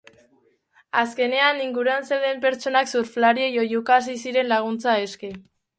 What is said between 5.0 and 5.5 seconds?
eske.